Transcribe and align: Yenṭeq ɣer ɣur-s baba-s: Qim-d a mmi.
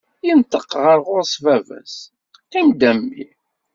Yenṭeq 0.27 0.69
ɣer 0.83 0.97
ɣur-s 1.05 1.33
baba-s: 1.43 1.95
Qim-d 2.51 2.81
a 2.89 2.91
mmi. 2.97 3.25